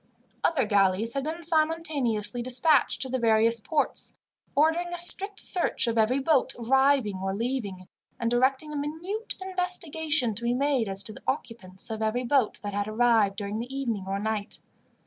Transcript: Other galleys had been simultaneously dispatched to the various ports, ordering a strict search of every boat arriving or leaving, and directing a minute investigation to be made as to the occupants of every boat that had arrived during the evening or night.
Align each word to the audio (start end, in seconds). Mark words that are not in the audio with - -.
Other 0.43 0.65
galleys 0.65 1.13
had 1.13 1.25
been 1.25 1.43
simultaneously 1.43 2.41
dispatched 2.41 3.03
to 3.03 3.09
the 3.09 3.19
various 3.19 3.59
ports, 3.59 4.15
ordering 4.55 4.87
a 4.87 4.97
strict 4.97 5.39
search 5.39 5.85
of 5.85 5.95
every 5.95 6.17
boat 6.17 6.55
arriving 6.57 7.17
or 7.21 7.35
leaving, 7.35 7.87
and 8.19 8.31
directing 8.31 8.73
a 8.73 8.75
minute 8.75 9.35
investigation 9.39 10.33
to 10.33 10.43
be 10.43 10.55
made 10.55 10.89
as 10.89 11.03
to 11.03 11.13
the 11.13 11.21
occupants 11.27 11.91
of 11.91 12.01
every 12.01 12.23
boat 12.23 12.59
that 12.63 12.73
had 12.73 12.87
arrived 12.87 13.35
during 13.35 13.59
the 13.59 13.71
evening 13.71 14.05
or 14.07 14.17
night. 14.17 14.59